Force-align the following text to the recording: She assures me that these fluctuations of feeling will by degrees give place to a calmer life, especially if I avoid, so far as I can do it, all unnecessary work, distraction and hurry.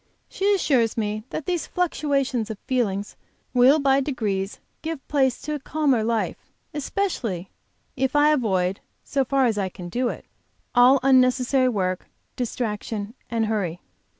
She 0.27 0.55
assures 0.55 0.97
me 0.97 1.25
that 1.29 1.45
these 1.45 1.67
fluctuations 1.67 2.49
of 2.49 2.57
feeling 2.65 3.05
will 3.53 3.77
by 3.77 3.99
degrees 4.01 4.59
give 4.81 5.07
place 5.07 5.39
to 5.41 5.53
a 5.53 5.59
calmer 5.59 6.03
life, 6.03 6.37
especially 6.73 7.51
if 7.95 8.15
I 8.15 8.31
avoid, 8.31 8.79
so 9.03 9.23
far 9.23 9.45
as 9.45 9.59
I 9.59 9.69
can 9.69 9.89
do 9.89 10.09
it, 10.09 10.25
all 10.73 10.99
unnecessary 11.03 11.69
work, 11.69 12.07
distraction 12.35 13.13
and 13.29 13.45
hurry. 13.45 13.79